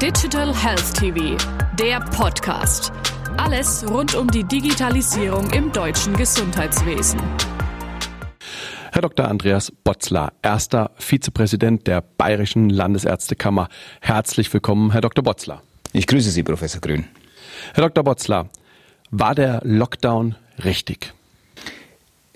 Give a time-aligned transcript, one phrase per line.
[0.00, 1.36] Digital Health TV,
[1.78, 2.90] der Podcast.
[3.36, 7.20] Alles rund um die Digitalisierung im deutschen Gesundheitswesen.
[8.92, 9.28] Herr Dr.
[9.28, 13.68] Andreas Botzler, erster Vizepräsident der Bayerischen Landesärztekammer.
[14.00, 15.22] Herzlich willkommen, Herr Dr.
[15.22, 15.60] Botzler.
[15.92, 17.04] Ich grüße Sie, Professor Grün.
[17.74, 18.02] Herr Dr.
[18.02, 18.48] Botzler,
[19.10, 21.12] war der Lockdown richtig?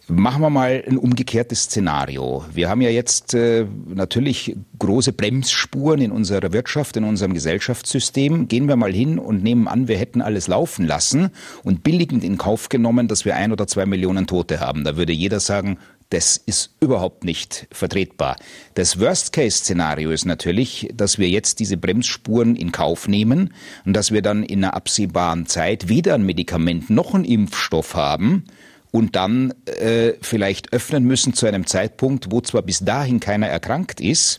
[0.06, 2.44] Machen wir mal ein umgekehrtes Szenario.
[2.52, 8.46] Wir haben ja jetzt äh, natürlich große Bremsspuren in unserer Wirtschaft, in unserem Gesellschaftssystem.
[8.46, 11.30] Gehen wir mal hin und nehmen an, wir hätten alles laufen lassen
[11.62, 14.84] und billigend in Kauf genommen, dass wir ein oder zwei Millionen Tote haben.
[14.84, 15.78] Da würde jeder sagen,
[16.10, 18.36] das ist überhaupt nicht vertretbar.
[18.74, 23.54] Das Worst-Case-Szenario ist natürlich, dass wir jetzt diese Bremsspuren in Kauf nehmen
[23.86, 28.44] und dass wir dann in einer absehbaren Zeit weder ein Medikament noch einen Impfstoff haben
[28.94, 34.00] und dann äh, vielleicht öffnen müssen zu einem Zeitpunkt, wo zwar bis dahin keiner erkrankt
[34.00, 34.38] ist,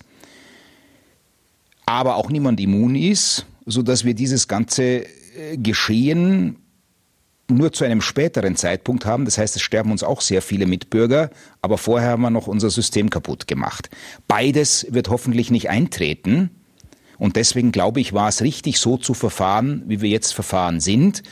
[1.86, 6.56] aber auch niemand immun ist, so dass wir dieses ganze äh, Geschehen
[7.50, 9.26] nur zu einem späteren Zeitpunkt haben.
[9.26, 11.32] Das heißt, es sterben uns auch sehr viele Mitbürger,
[11.62, 13.90] aber vorher haben wir noch unser System kaputt gemacht.
[14.30, 16.50] Beides wird hoffentlich nicht eintreten.
[17.18, 21.24] Und deswegen glaube ich, war es richtig, so zu verfahren, wie wir jetzt verfahren sind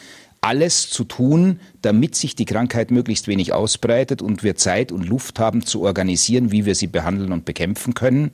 [0.44, 5.39] alles zu tun, damit sich die Krankheit möglichst wenig ausbreitet und wir Zeit und Luft
[5.39, 8.31] haben zu organisieren, wie wir sie behandeln und bekämpfen können.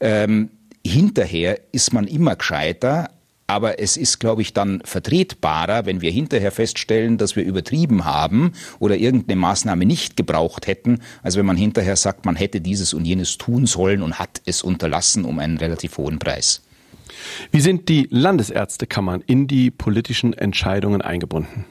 [0.00, 0.50] Ähm,
[0.84, 3.10] hinterher ist man immer gescheiter,
[3.46, 8.52] aber es ist, glaube ich, dann vertretbarer, wenn wir hinterher feststellen, dass wir übertrieben haben
[8.78, 13.04] oder irgendeine Maßnahme nicht gebraucht hätten, als wenn man hinterher sagt, man hätte dieses und
[13.04, 16.62] jenes tun sollen und hat es unterlassen um einen relativ hohen Preis.
[17.50, 21.64] Wie sind die Landesärztekammern in die politischen Entscheidungen eingebunden?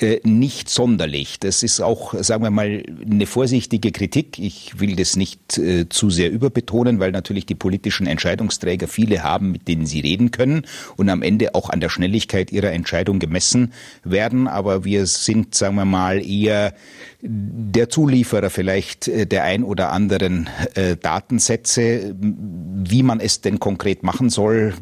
[0.00, 1.38] Äh, nicht sonderlich.
[1.40, 4.38] Das ist auch, sagen wir mal, eine vorsichtige Kritik.
[4.38, 9.52] Ich will das nicht äh, zu sehr überbetonen, weil natürlich die politischen Entscheidungsträger viele haben,
[9.52, 13.74] mit denen sie reden können und am Ende auch an der Schnelligkeit ihrer Entscheidung gemessen
[14.02, 14.48] werden.
[14.48, 16.72] Aber wir sind, sagen wir mal, eher
[17.22, 22.16] der Zulieferer vielleicht äh, der ein oder anderen äh, Datensätze.
[22.18, 24.72] Wie man es denn konkret machen soll,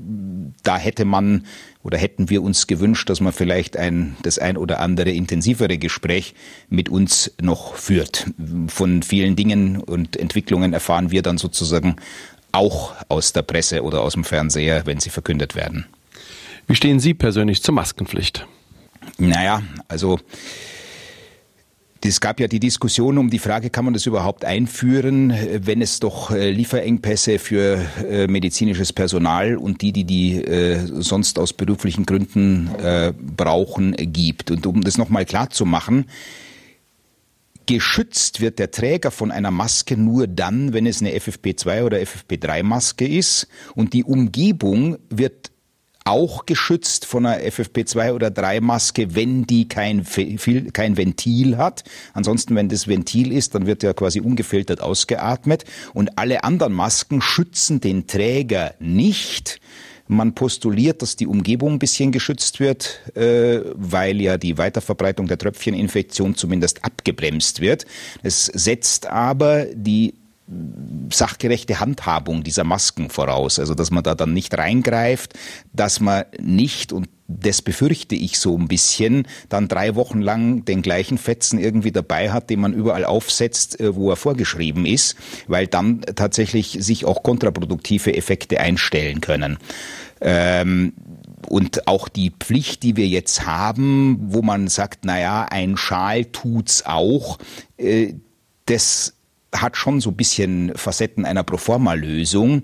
[0.69, 1.47] da hätte man
[1.83, 6.34] oder hätten wir uns gewünscht, dass man vielleicht ein, das ein oder andere intensivere Gespräch
[6.69, 8.27] mit uns noch führt.
[8.67, 11.97] Von vielen Dingen und Entwicklungen erfahren wir dann sozusagen
[12.53, 15.87] auch aus der Presse oder aus dem Fernseher, wenn sie verkündet werden.
[16.67, 18.47] Wie stehen Sie persönlich zur Maskenpflicht?
[19.17, 20.21] Naja, also
[22.04, 25.32] es gab ja die Diskussion um die Frage, kann man das überhaupt einführen,
[25.66, 31.38] wenn es doch äh, Lieferengpässe für äh, medizinisches Personal und die, die die äh, sonst
[31.38, 32.70] aus beruflichen Gründen
[33.36, 34.50] brauchen, gibt.
[34.50, 36.06] Und um das nochmal klar zu machen,
[37.66, 42.62] geschützt wird der Träger von einer Maske nur dann, wenn es eine FFP2 oder FFP3
[42.62, 45.50] Maske ist und die Umgebung wird
[46.09, 50.07] auch geschützt von einer FFP2 oder 3 Maske, wenn die kein,
[50.73, 51.85] kein Ventil hat.
[52.15, 55.65] Ansonsten, wenn das Ventil ist, dann wird ja quasi ungefiltert ausgeatmet.
[55.93, 59.61] Und alle anderen Masken schützen den Träger nicht.
[60.11, 65.37] Man postuliert, dass die Umgebung ein bisschen geschützt wird, äh, weil ja die Weiterverbreitung der
[65.37, 67.85] Tröpfcheninfektion zumindest abgebremst wird.
[68.23, 70.15] Es setzt aber die
[71.10, 73.59] sachgerechte Handhabung dieser Masken voraus.
[73.59, 75.34] Also, dass man da dann nicht reingreift,
[75.72, 80.81] dass man nicht, und das befürchte ich so ein bisschen, dann drei Wochen lang den
[80.81, 85.16] gleichen Fetzen irgendwie dabei hat, den man überall aufsetzt, äh, wo er vorgeschrieben ist,
[85.47, 89.59] weil dann tatsächlich sich auch kontraproduktive Effekte einstellen können.
[90.20, 90.94] Ähm,
[91.48, 96.25] und auch die Pflicht, die wir jetzt haben, wo man sagt, na ja, ein Schal
[96.25, 97.38] tut's auch,
[97.76, 98.15] äh,
[98.66, 99.15] das
[99.54, 102.62] hat schon so ein bisschen Facetten einer Proforma-Lösung.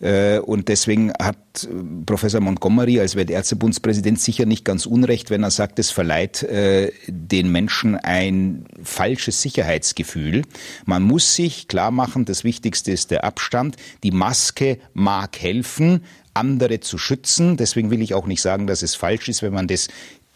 [0.00, 1.68] Äh, und deswegen hat äh,
[2.06, 7.52] Professor Montgomery als Weltärztebundspräsident sicher nicht ganz unrecht, wenn er sagt, es verleiht äh, den
[7.52, 10.42] Menschen ein falsches Sicherheitsgefühl.
[10.86, 13.76] Man muss sich klar machen, das Wichtigste ist der Abstand.
[14.02, 16.02] Die Maske mag helfen,
[16.32, 17.58] andere zu schützen.
[17.58, 19.88] Deswegen will ich auch nicht sagen, dass es falsch ist, wenn man das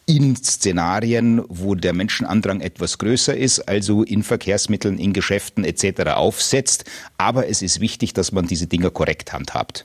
[0.06, 6.11] in Szenarien, wo der Menschenandrang etwas größer ist, also in Verkehrsmitteln, in Geschäften etc.
[6.11, 6.85] aufsetzt.
[7.17, 9.85] Aber es ist wichtig, dass man diese Dinge korrekt handhabt.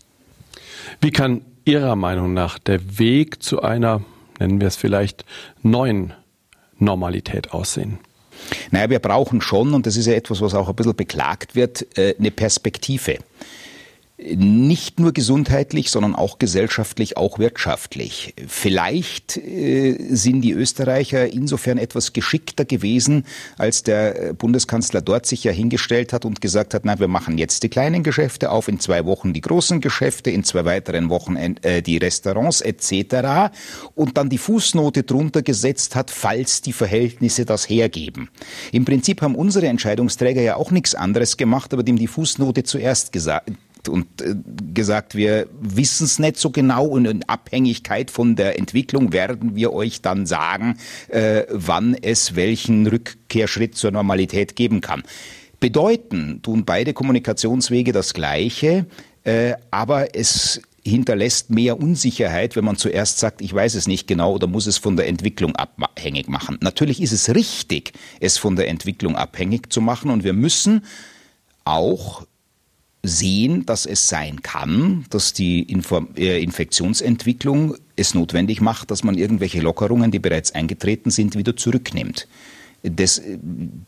[1.01, 4.01] Wie kann Ihrer Meinung nach der Weg zu einer,
[4.39, 5.24] nennen wir es vielleicht,
[5.62, 6.13] neuen
[6.77, 8.00] Normalität aussehen?
[8.72, 11.86] Naja, wir brauchen schon, und das ist ja etwas, was auch ein bisschen beklagt wird,
[11.98, 13.19] äh, eine Perspektive.
[14.21, 18.33] Nicht nur gesundheitlich, sondern auch gesellschaftlich, auch wirtschaftlich.
[18.48, 23.25] Vielleicht äh, sind die Österreicher insofern etwas geschickter gewesen,
[23.57, 27.63] als der Bundeskanzler dort sich ja hingestellt hat und gesagt hat, na, wir machen jetzt
[27.63, 31.81] die kleinen Geschäfte auf, in zwei Wochen die großen Geschäfte, in zwei weiteren Wochen äh,
[31.81, 33.54] die Restaurants etc.
[33.95, 38.30] und dann die Fußnote drunter gesetzt hat, falls die Verhältnisse das hergeben.
[38.74, 43.13] Im Prinzip haben unsere Entscheidungsträger ja auch nichts anderes gemacht, aber dem die Fußnote zuerst
[43.13, 43.50] gesagt
[43.89, 44.36] und äh,
[44.74, 49.74] gesagt, wir wissen es nicht so genau und in Abhängigkeit von der Entwicklung werden wir
[49.74, 50.77] euch dann sagen,
[51.09, 55.03] äh, wann es welchen Rückkehrschritt zur Normalität geben kann.
[55.59, 58.86] Bedeuten tun beide Kommunikationswege das Gleiche,
[59.24, 64.33] äh, aber es hinterlässt mehr Unsicherheit, wenn man zuerst sagt, ich weiß es nicht genau
[64.33, 66.57] oder muss es von der Entwicklung abhängig machen.
[66.62, 70.83] Natürlich ist es richtig, es von der Entwicklung abhängig zu machen und wir müssen
[71.65, 72.25] auch
[73.04, 79.18] sehen, dass es sein kann, dass die Inform äh, Infektionsentwicklung es notwendig macht, dass man
[79.18, 82.28] irgendwelche Lockerungen, die bereits eingetreten sind, wieder zurücknimmt
[82.84, 83.38] das äh,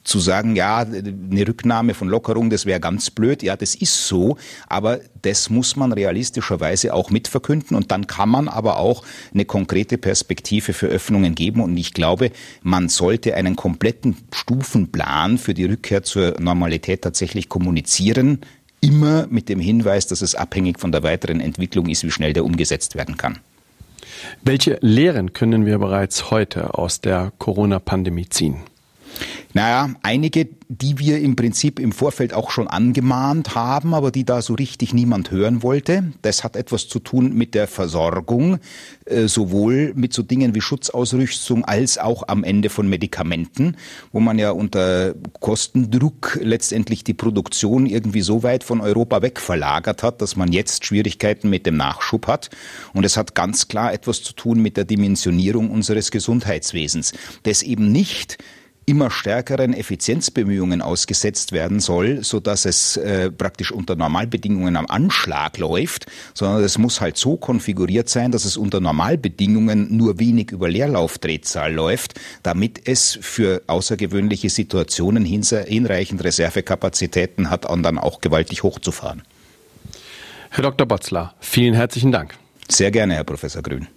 [0.04, 3.44] zu sagen, ja, eine Rücknahme von Lockerung, das wäre ganz blöd.
[3.44, 4.38] Ja, das ist so,
[4.68, 9.04] aber das muss man realistischerweise auch mitverkünden und dann kann man aber auch
[9.34, 12.32] eine konkrete Perspektive für Öffnungen geben und ich glaube,
[12.64, 18.40] man sollte einen kompletten Stufenplan für die Rückkehr zur Normalität tatsächlich kommunizieren,
[18.82, 22.44] immer mit dem Hinweis, dass es abhängig von der weiteren Entwicklung ist, wie schnell der
[22.44, 23.40] umgesetzt werden kann.
[24.44, 28.58] Welche Lehren können wir bereits heute aus der Corona-Pandemie ziehen?
[29.54, 34.42] Naja, einige, die wir im Prinzip im Vorfeld auch schon angemahnt haben, aber die da
[34.42, 36.14] so richtig niemand hören wollte.
[36.22, 38.60] Das hat etwas zu tun mit der Versorgung,
[39.06, 43.76] äh, sowohl mit so Dingen wie Schutzausrüstung als auch am Ende von Medikamenten,
[44.14, 50.04] wo man ja unter Kostendruck letztendlich die Produktion irgendwie so weit von Europa weg verlagert
[50.04, 52.50] hat, dass man jetzt Schwierigkeiten mit dem Nachschub hat.
[52.94, 57.12] Und es hat ganz klar etwas zu tun mit der Dimensionierung unseres Gesundheitswesens,
[57.44, 58.38] das eben nicht
[58.86, 65.58] immer stärkeren Effizienzbemühungen ausgesetzt werden soll, so dass es äh, praktisch unter Normalbedingungen am Anschlag
[65.58, 70.68] läuft, sondern es muss halt so konfiguriert sein, dass es unter Normalbedingungen nur wenig über
[70.68, 79.22] Leerlaufdrehzahl läuft, damit es für außergewöhnliche Situationen hinreichend Reservekapazitäten hat, und dann auch gewaltig hochzufahren.
[80.50, 80.86] Herr Dr.
[80.88, 82.36] Botzler, vielen herzlichen Dank.
[82.68, 83.88] Sehr gerne, Herr Professor Grün.